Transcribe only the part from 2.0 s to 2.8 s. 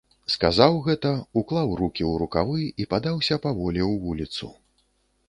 ў рукавы